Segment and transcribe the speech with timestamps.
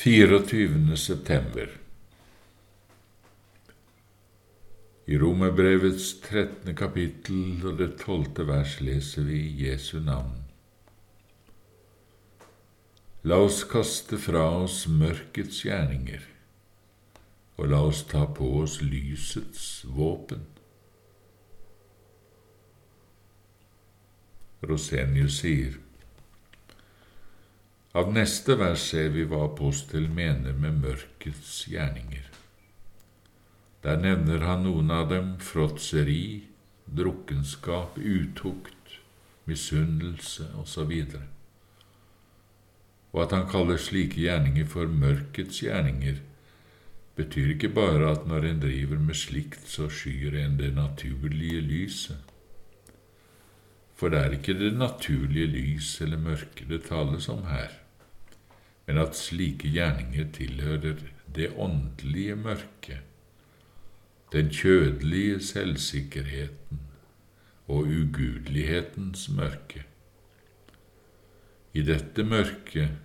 [0.00, 0.96] 24.
[0.96, 1.70] september
[5.06, 6.76] I Romerbrevets 13.
[6.76, 8.46] kapittel og det 12.
[8.46, 10.36] vers leser vi Jesu navn.
[13.26, 16.22] La oss kaste fra oss mørkets gjerninger,
[17.58, 20.46] og la oss ta på oss lysets våpen.
[24.62, 25.82] Rosenius sier
[27.98, 32.28] av neste vers ser vi hva apostelen mener med mørkets gjerninger.
[33.82, 36.44] Der nevner han noen av dem fråtseri,
[36.86, 38.98] drukkenskap, utukt,
[39.50, 40.92] misunnelse osv.
[43.14, 46.22] Og at han kaller slike gjerninger for mørkets gjerninger,
[47.18, 52.22] betyr ikke bare at når en driver med slikt, så skyr en det naturlige lyset.
[53.98, 57.72] For det er ikke det naturlige lys eller mørke det tales om her,
[58.88, 61.02] men at slike gjerninger tilhører
[61.36, 63.02] det åndelige mørket,
[64.32, 66.80] den kjødelige selvsikkerheten
[67.68, 69.84] og ugudelighetens mørke.
[71.76, 72.96] I dette mørket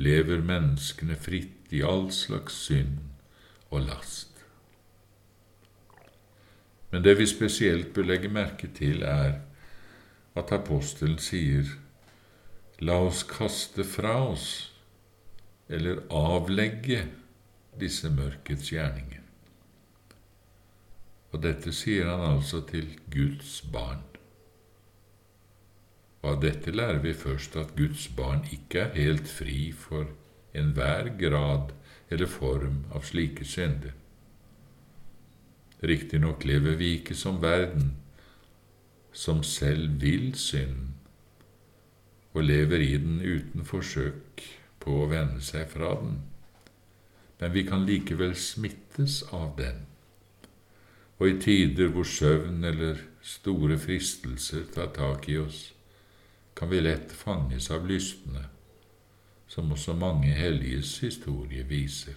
[0.00, 2.98] lever menneskene fritt i all slags synd
[3.68, 4.30] og last.
[6.90, 9.42] Men det vi spesielt bør legge merke til, er
[10.34, 11.68] at apostelen sier
[12.80, 14.73] la oss kaste fra oss
[15.68, 17.04] eller avlegge
[17.80, 19.22] disse mørkets gjerninger.
[21.34, 24.04] Og dette sier han altså til Guds barn.
[26.22, 30.08] Og av dette lærer vi først at Guds barn ikke er helt fri for
[30.54, 31.74] enhver grad
[32.08, 33.92] eller form av slike synder.
[35.84, 37.90] Riktignok lever vi ikke som verden,
[39.12, 40.94] som selv vil synden,
[42.32, 44.42] og lever i den uten forsøk
[44.84, 46.18] på å vende seg fra den,
[47.40, 49.84] men vi kan likevel smittes av den,
[51.18, 55.70] og i tider hvor søvn eller store fristelser tar tak i oss,
[56.54, 58.44] kan vi lett fanges av lystne,
[59.48, 62.16] som også mange helliges historie viser.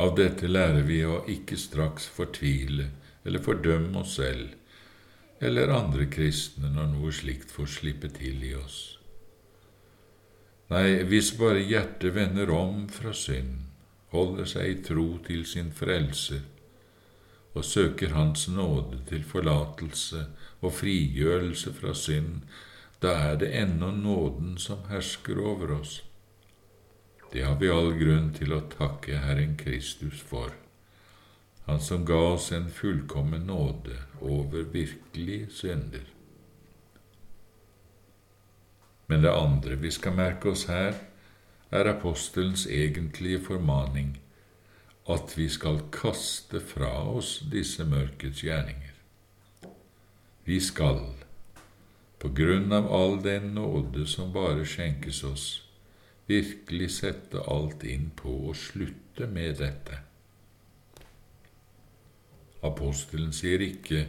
[0.00, 2.88] Av dette lærer vi å ikke straks fortvile
[3.24, 4.56] eller fordømme oss selv
[5.40, 8.99] eller andre kristne når noe slikt får slippe til i oss.
[10.70, 13.66] Nei, hvis bare hjertet vender om fra synd,
[14.14, 16.46] holder seg i tro til sin frelser
[17.54, 20.26] og søker Hans nåde til forlatelse
[20.60, 22.44] og frigjørelse fra synd,
[23.02, 26.02] da er det ennå nåden som hersker over oss.
[27.32, 30.52] Det har vi all grunn til å takke Herren Kristus for.
[31.66, 36.06] Han som ga oss en fullkommen nåde over virkelige synder.
[39.10, 40.94] Men det andre vi skal merke oss her,
[41.70, 44.14] er apostelens egentlige formaning
[45.10, 48.94] at vi skal kaste fra oss disse mørkets gjerninger.
[50.46, 51.02] Vi skal,
[52.22, 55.46] på grunn av all den nåde som bare skjenkes oss,
[56.30, 59.98] virkelig sette alt inn på å slutte med dette.
[62.66, 64.04] Apostelen sier ikke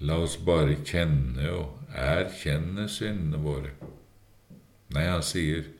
[0.00, 3.72] la oss bare kjenne og erkjenne syndene våre.
[4.92, 5.70] Nei, han sier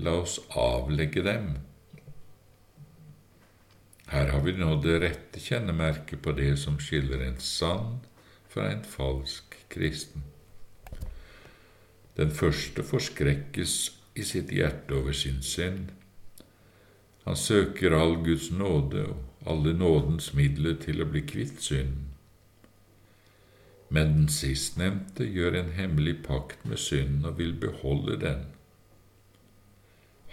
[0.00, 1.50] la oss avlegge dem.
[4.08, 7.98] Her har vi nå det rette kjennemerket på det som skiller en sann
[8.48, 10.24] fra en falsk kristen.
[12.16, 13.76] Den første forskrekkes
[14.16, 15.90] i sitt hjerte over sin synd.
[17.26, 22.15] Han søker all Guds nåde og alle nådens midler til å bli kvitt synden.
[23.88, 28.44] Men den sistnevnte gjør en hemmelig pakt med synden og vil beholde den.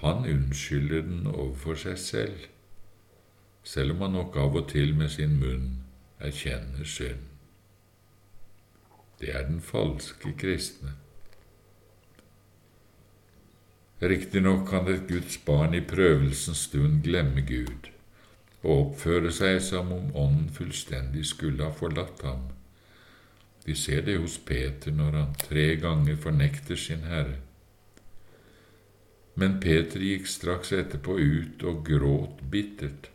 [0.00, 2.46] Han unnskylder den overfor seg selv,
[3.64, 5.66] selv om han nok av og til med sin munn
[6.20, 7.26] erkjenner synd.
[9.20, 10.94] Det er den falske kristne.
[14.00, 17.90] Riktignok kan et Guds barn i prøvelsens stund glemme Gud
[18.62, 22.48] og oppføre seg som om Ånden fullstendig skulle ha forlatt ham.
[23.70, 27.36] Vi ser det hos Peter når han tre ganger fornekter sin Herre.
[29.38, 33.06] Men Peter gikk straks etterpå ut og gråt bittert.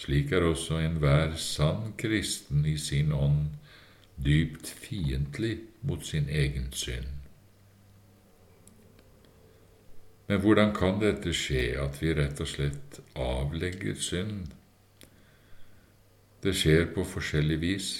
[0.00, 3.52] Slik er også enhver sann kristen i sin ånd
[4.24, 7.12] dypt fiendtlig mot sin egen synd.
[10.32, 14.56] Men hvordan kan dette skje, at vi rett og slett avlegger synd?
[16.40, 17.92] Det skjer på forskjellig vis.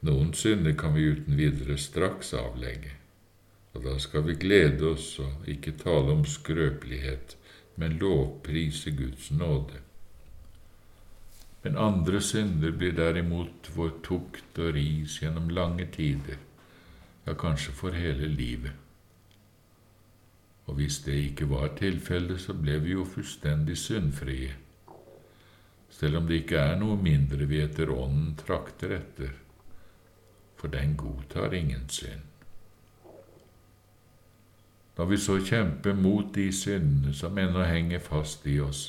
[0.00, 2.94] Noen synder kan vi uten videre straks avlegge,
[3.74, 7.36] Og da skal vi glede oss og ikke tale om skrøpelighet,
[7.76, 9.78] men lovprise Guds nåde.
[11.62, 16.38] Men andre synder blir derimot vår tukt og ris gjennom lange tider,
[17.26, 18.72] ja, kanskje for hele livet.
[20.66, 24.54] Og hvis det ikke var tilfellet, så ble vi jo fullstendig syndfrie,
[25.90, 29.32] selv om det ikke er noe mindre vi etter Ånden trakter etter,
[30.58, 32.24] for den godtar ingen synd.
[34.98, 38.88] Når vi så kjemper mot de syndene som ennå henger fast i oss,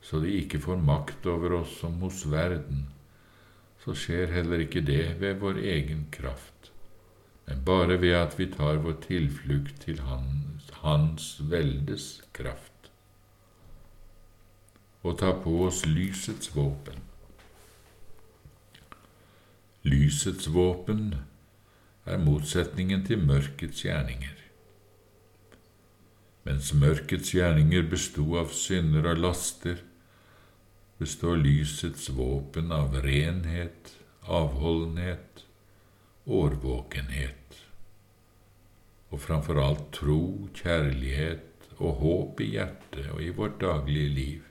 [0.00, 2.86] så de ikke får makt over oss som hos verden,
[3.82, 6.70] så skjer heller ikke det ved vår egen kraft,
[7.48, 12.78] men bare ved at vi tar vår tilflukt til Hans, hans veldes kraft
[15.02, 16.98] og tar på oss lysets våpen.
[19.86, 21.12] Lysets våpen
[22.08, 24.34] er motsetningen til mørkets gjerninger.
[26.48, 29.78] Mens mørkets gjerninger besto av synder og laster,
[30.98, 33.92] består lysets våpen av renhet,
[34.26, 35.44] avholdenhet,
[36.26, 37.60] årvåkenhet,
[39.12, 40.20] og framfor alt tro,
[40.58, 44.47] kjærlighet og håp i hjertet og i vårt daglige liv.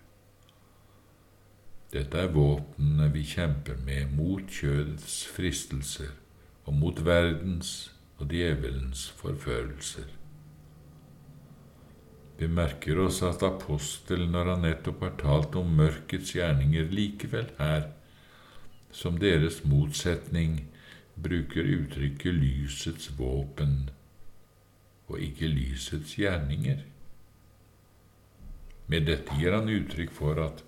[1.94, 6.12] Dette er våpnene vi kjemper med mot kjødets fristelser
[6.68, 10.10] og mot verdens og djevelens forførelser.
[12.38, 17.88] Vi merker oss at apostelen, når han nettopp har talt om mørkets gjerninger, likevel her,
[18.92, 20.68] som deres motsetning,
[21.18, 23.88] bruker uttrykket lysets våpen
[25.07, 26.84] og ikke lysets gjerninger.
[28.88, 30.62] Med dette gir han uttrykk for at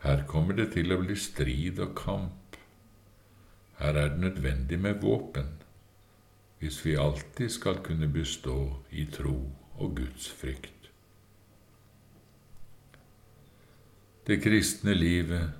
[0.00, 2.56] her kommer det til å bli strid og kamp.
[3.80, 5.56] Her er det nødvendig med våpen
[6.60, 8.58] hvis vi alltid skal kunne bestå
[8.92, 9.38] i tro
[9.80, 10.90] og Guds frykt.
[14.28, 15.54] Det kristne livet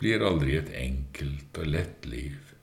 [0.00, 2.54] blir aldri et enkelt og lett liv,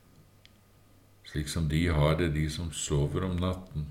[1.30, 3.86] slik som de har det, de som sover om natten.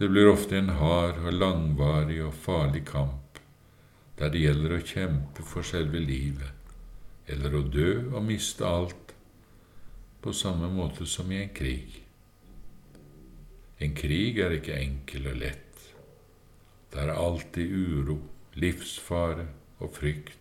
[0.00, 3.19] Det blir ofte en hard og langvarig og farlig kamp,
[4.20, 6.52] der det gjelder å kjempe for selve livet,
[7.30, 9.14] eller å dø og miste alt,
[10.20, 11.94] på samme måte som i en krig.
[13.80, 15.80] En krig er ikke enkel og lett.
[16.92, 18.18] Det er alltid uro,
[18.60, 19.46] livsfare
[19.80, 20.36] og frykt.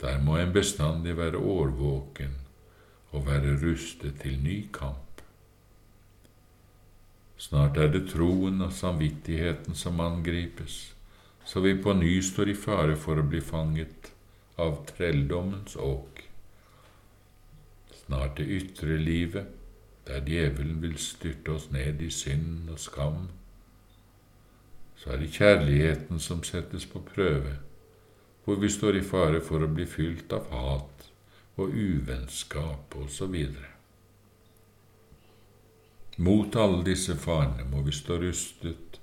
[0.00, 2.32] Der må en bestandig være årvåken
[3.12, 5.20] og være rustet til ny kamp.
[7.36, 10.95] Snart er det troen og samvittigheten som angripes,
[11.46, 14.12] så vi på ny står i fare for å bli fanget
[14.60, 16.24] av trelldommens åk.
[18.02, 19.48] Snart det ytre livet,
[20.06, 23.26] der djevelen vil styrte oss ned i synd og skam
[25.06, 27.58] så er det kjærligheten som settes på prøve,
[28.44, 31.08] hvor vi står i fare for å bli fylt av hat
[31.60, 33.36] og uvennskap osv.
[36.16, 38.98] Mot alle disse farene må vi stå rustet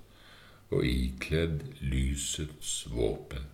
[0.74, 3.46] og ikledd lysets våpen.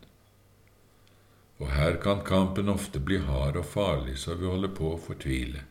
[1.60, 5.66] Og her kan kampen ofte bli hard og farlig, så vi holder på å fortvile.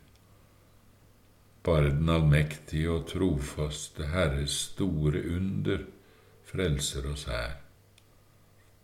[1.66, 5.88] Bare den allmektige og trofaste Herres store under
[6.50, 7.58] frelser oss her.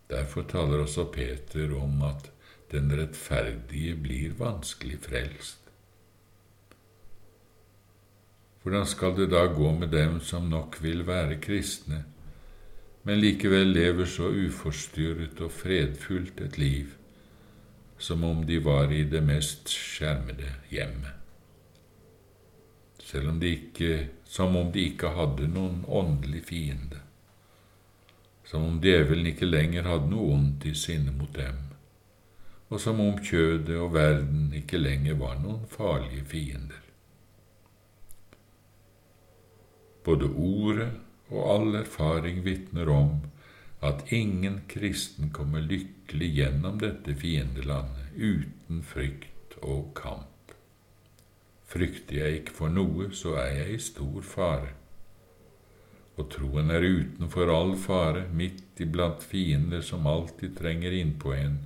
[0.09, 2.31] Derfor taler også Peter om at
[2.73, 5.61] den rettferdige blir vanskelig frelst.
[8.65, 12.03] Hvordan skal det da gå med dem som nok vil være kristne,
[13.05, 16.93] men likevel lever så uforstyrret og fredfullt et liv
[18.01, 21.13] som om de var i det mest skjermede hjemmet?
[23.05, 27.05] Selv om de ikke, som om de ikke hadde noen åndelig fiende
[28.45, 31.57] som om djevelen ikke lenger hadde noe ondt i sinne mot dem,
[32.69, 36.81] og som om kjødet og verden ikke lenger var noen farlige fiender.
[40.05, 40.91] Både ordet
[41.31, 43.17] og all erfaring vitner om
[43.85, 50.55] at ingen kristen kommer lykkelig gjennom dette fiendelandet uten frykt og kamp.
[51.65, 54.73] Frykter jeg ikke for noe, så er jeg i stor fare
[56.15, 61.57] og troen er utenfor all fare, midt iblant fiender som alltid trenger innpå en,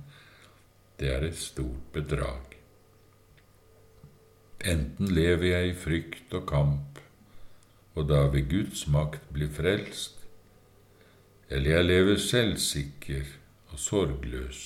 [0.98, 2.56] det er et stort bedrag.
[4.70, 6.98] Enten lever jeg i frykt og kamp,
[7.94, 10.20] og da ved Guds makt blir frelst,
[11.50, 13.32] eller jeg lever selvsikker
[13.72, 14.60] og sorgløs,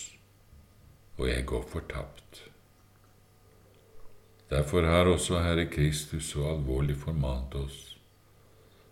[1.16, 2.45] og jeg går fortapt.
[4.50, 7.97] Derfor har også Herre Kristus så alvorlig formant oss.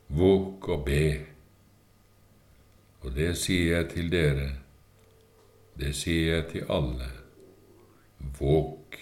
[0.08, 1.04] Våk og be.
[3.00, 4.48] Og det sier jeg til dere,
[5.78, 7.08] det sier jeg til alle.
[8.38, 8.98] Våk